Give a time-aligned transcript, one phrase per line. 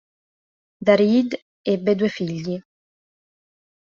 [0.85, 2.59] Da Reed ebbe due figli.